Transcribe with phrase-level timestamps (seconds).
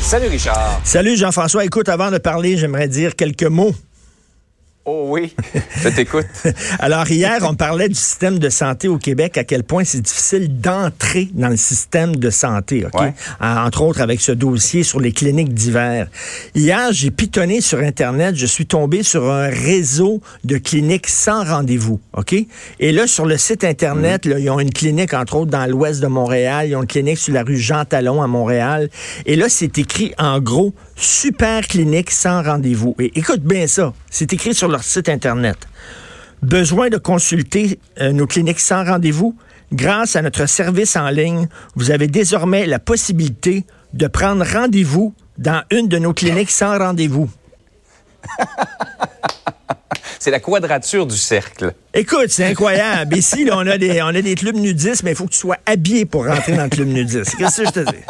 [0.00, 0.80] Salut Richard.
[0.84, 1.64] Salut Jean-François.
[1.64, 3.74] Écoute, avant de parler, j'aimerais dire quelques mots.
[4.84, 5.34] Oh oui,
[5.82, 6.24] je t'écoute.
[6.78, 10.60] Alors hier, on parlait du système de santé au Québec, à quel point c'est difficile
[10.60, 12.98] d'entrer dans le système de santé, OK?
[12.98, 13.12] Ouais.
[13.38, 16.08] Entre autres avec ce dossier sur les cliniques d'hiver.
[16.54, 22.00] Hier, j'ai pitonné sur Internet, je suis tombé sur un réseau de cliniques sans rendez-vous,
[22.16, 22.34] OK?
[22.80, 26.00] Et là, sur le site Internet, là, ils ont une clinique, entre autres, dans l'ouest
[26.00, 28.88] de Montréal, ils ont une clinique sur la rue Jean-Talon à Montréal.
[29.26, 32.94] Et là, c'est écrit en gros, super clinique sans rendez-vous.
[32.98, 35.56] Et écoute bien ça, c'est écrit sur leur site Internet.
[36.42, 39.36] Besoin de consulter euh, nos cliniques sans rendez-vous?
[39.72, 45.62] Grâce à notre service en ligne, vous avez désormais la possibilité de prendre rendez-vous dans
[45.70, 47.30] une de nos cliniques sans rendez-vous.
[50.18, 51.72] C'est la quadrature du cercle.
[51.94, 53.16] Écoute, c'est incroyable.
[53.16, 55.38] Ici, là, on, a des, on a des clubs nudistes, mais il faut que tu
[55.38, 57.36] sois habillé pour rentrer dans le club nudiste.
[57.36, 58.02] Qu'est-ce que je te dis?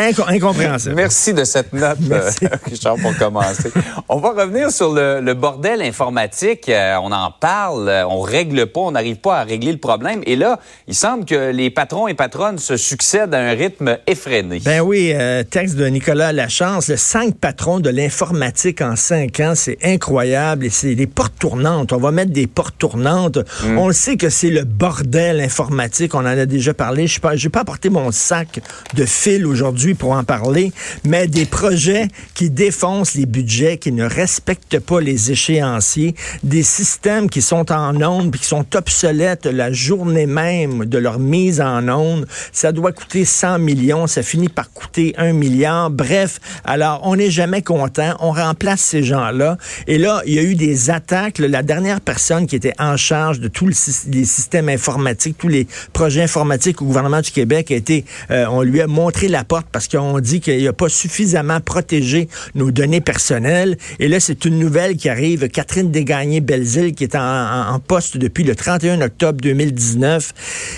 [0.00, 0.94] Inco- incompréhensible.
[0.94, 2.46] Merci de cette note, Merci.
[2.46, 3.70] euh, Richard, pour commencer.
[4.08, 6.68] On va revenir sur le, le bordel informatique.
[6.70, 10.22] Euh, on en parle, euh, on règle pas, on n'arrive pas à régler le problème.
[10.24, 14.60] Et là, il semble que les patrons et patronnes se succèdent à un rythme effréné.
[14.64, 19.52] Ben oui, euh, texte de Nicolas Lachance, le cinq patrons de l'informatique en cinq ans,
[19.54, 21.92] c'est incroyable et c'est des portes tournantes.
[21.92, 23.38] On va mettre des portes tournantes.
[23.76, 26.14] On le sait que c'est le bordel informatique.
[26.14, 27.06] On en a déjà parlé.
[27.06, 28.60] Je n'ai pas apporté mon sac
[28.94, 30.72] de fil aujourd'hui pour en parler,
[31.04, 37.28] mais des projets qui défoncent les budgets, qui ne respectent pas les échéanciers, des systèmes
[37.28, 41.88] qui sont en ondes puis qui sont obsolètes la journée même de leur mise en
[41.88, 42.26] onde.
[42.52, 45.90] Ça doit coûter 100 millions, ça finit par coûter 1 milliard.
[45.90, 49.56] Bref, alors on n'est jamais content, on remplace ces gens-là.
[49.86, 51.38] Et là, il y a eu des attaques.
[51.38, 56.22] La dernière personne qui était en charge de tous les systèmes informatiques, tous les projets
[56.22, 59.88] informatiques au gouvernement du Québec a été, euh, on lui a montré la porte parce
[59.88, 63.76] qu'on dit qu'il n'a pas suffisamment protégé nos données personnelles.
[63.98, 65.48] Et là, c'est une nouvelle qui arrive.
[65.48, 70.32] Catherine Desgagnés-Belzile, qui est en, en- en poste depuis le 31 octobre 2019.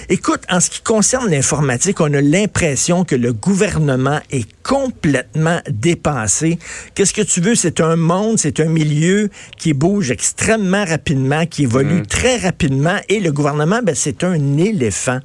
[0.08, 6.58] Écoute, en ce qui concerne l'informatique, on a l'impression que le gouvernement est complètement dépassé.
[6.94, 7.54] Qu'est-ce que tu veux?
[7.54, 9.28] C'est un monde, c'est un milieu
[9.58, 12.96] qui bouge extrêmement rapidement, qui évolue très rapidement.
[13.08, 15.20] Et le gouvernement, ben, c'est un éléphant.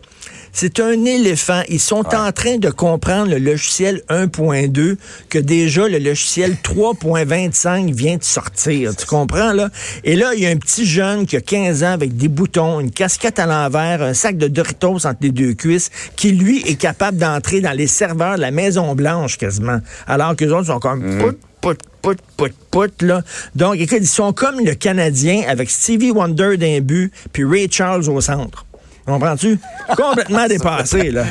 [0.54, 1.62] C'est un éléphant.
[1.70, 4.98] Ils sont en train de comprendre le logiciel 1.2
[5.30, 8.96] que déjà le logiciel 3.25 vient de sortir.
[8.96, 9.70] Tu comprends, là?
[10.04, 12.80] Et là, il y a un petit jeune qui a 15 ans avec des boutons,
[12.80, 16.76] une casquette à l'envers, un sac de Doritos entre les deux cuisses, qui, lui, est
[16.76, 19.80] capable d'entrer dans les serveurs de la Maison-Blanche quasiment.
[20.08, 23.22] Alors que les autres sont comme pout, pout, pout, pout, pout, là.
[23.56, 28.10] Donc, écoute, ils sont comme le Canadien avec Stevie Wonder d'un but, puis Ray Charles
[28.10, 28.67] au centre.
[29.08, 29.58] Comprends-tu?
[29.96, 31.24] Complètement dépassé, là.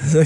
[0.14, 0.22] là,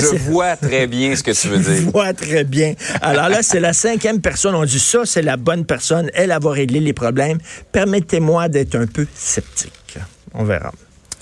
[0.00, 1.90] Je vois très bien ce que tu veux je dire.
[1.92, 2.74] vois très bien.
[3.02, 4.54] Alors là, c'est la cinquième personne.
[4.54, 6.10] On dit ça, c'est la bonne personne.
[6.14, 7.38] Elle, elle va régler les problèmes.
[7.72, 9.98] Permettez-moi d'être un peu sceptique.
[10.34, 10.72] On verra.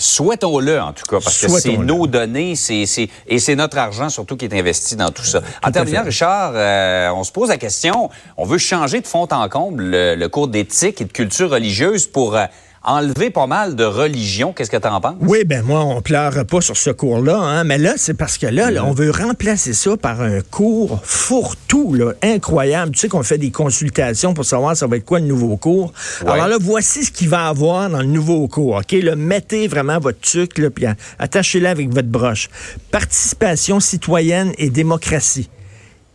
[0.00, 2.84] Souhaitons-le, en tout cas, parce que c'est nos données, c'est,
[3.26, 5.42] et c'est notre argent surtout qui est investi dans tout ça.
[5.64, 6.04] En terminant.
[6.04, 10.14] Richard, euh, on se pose la question, on veut changer de fond en comble le,
[10.14, 12.44] le cours d'éthique et de culture religieuse pour euh,
[12.84, 14.52] enlever pas mal de religion.
[14.52, 15.16] Qu'est-ce que tu en penses?
[15.20, 18.46] Oui, ben moi, on pleure pas sur ce cours-là, hein, mais là, c'est parce que
[18.46, 22.92] là, là, on veut remplacer ça par un cours fourre-tout, là, incroyable.
[22.92, 25.92] Tu sais qu'on fait des consultations pour savoir ça va être quoi le nouveau cours.
[26.22, 26.30] Ouais.
[26.30, 28.92] Alors là, voici ce qu'il va y avoir dans le nouveau cours, OK?
[28.92, 30.86] Là, mettez vraiment votre tuc, là, puis
[31.18, 32.48] attachez-le avec votre broche.
[32.90, 35.48] Participation citoyenne et démocratie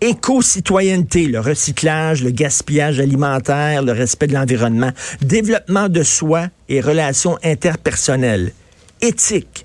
[0.04, 4.92] éco-citoyenneté, le recyclage, le gaspillage alimentaire, le respect de l'environnement,
[5.22, 8.52] développement de soi et relations interpersonnelles,
[9.02, 9.63] éthique,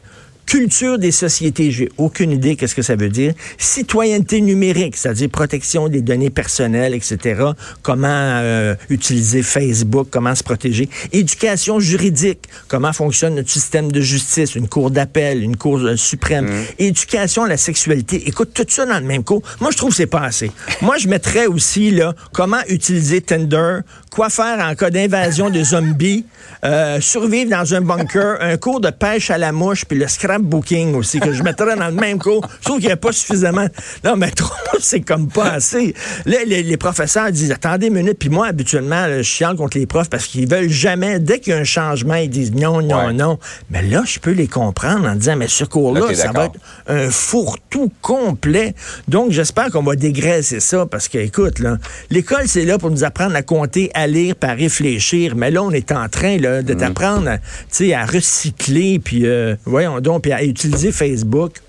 [0.49, 5.89] culture des sociétés, j'ai aucune idée qu'est-ce que ça veut dire, citoyenneté numérique, c'est-à-dire protection
[5.89, 7.43] des données personnelles, etc.,
[7.83, 14.55] comment euh, utiliser Facebook, comment se protéger, éducation juridique, comment fonctionne notre système de justice,
[14.55, 16.49] une cour d'appel, une cour euh, suprême,
[16.79, 19.97] éducation à la sexualité, écoute, tout ça dans le même cours, moi je trouve que
[19.97, 20.51] c'est pas assez.
[20.81, 26.25] Moi je mettrais aussi, là, comment utiliser Tinder, quoi faire en cas d'invasion de zombies,
[26.65, 30.95] euh, survivre dans un bunker, un cours de pêche à la mouche, puis le scrapbooking
[30.95, 32.47] aussi, que je mettrais dans le même cours.
[32.61, 33.67] Je trouve qu'il n'y a pas suffisamment.
[34.05, 35.95] Non, mais trop, c'est comme pas assez.
[36.27, 39.79] Là, les, les professeurs disent, attendez une minute, puis moi, habituellement, là, je chiale contre
[39.79, 42.83] les profs parce qu'ils veulent jamais, dès qu'il y a un changement, ils disent non,
[42.83, 43.13] non, Ouais.
[43.13, 43.39] non.
[43.71, 46.59] Mais là, je peux les comprendre en disant, mais ce Là, cours-là, ça va être
[46.89, 48.75] un fourre-tout complet.
[49.07, 51.77] Donc, j'espère qu'on va dégraisser ça parce que, écoute, là,
[52.11, 55.37] l'école, c'est là pour nous apprendre à compter, à lire, puis à réfléchir.
[55.37, 59.27] Mais là, on est en train là, de t'apprendre à, tu sais, à recycler, puis,
[59.27, 61.61] euh, voyons donc, puis à utiliser Facebook.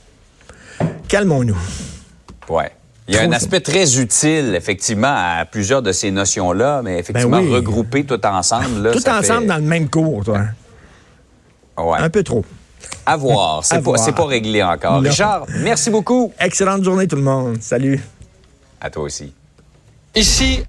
[1.07, 1.57] Calmons-nous.
[2.50, 2.71] Ouais.
[3.07, 7.38] Il y a un aspect très utile, effectivement, à plusieurs de ces notions-là, mais effectivement,
[7.39, 7.53] Ben oui.
[7.56, 8.83] regrouper tout ensemble.
[8.83, 10.41] Là, Tout ça ensemble fait- dans le même cours, toi.
[11.77, 11.97] Ouais.
[12.00, 12.45] Un peu trop.
[13.06, 13.62] À voir.
[13.65, 15.01] C'est pas, pas réglé encore.
[15.01, 15.09] Non.
[15.09, 16.31] Richard, merci beaucoup.
[16.39, 17.57] Excellente journée tout le monde.
[17.62, 18.00] Salut.
[18.80, 19.33] À toi aussi.
[20.15, 20.63] Ici,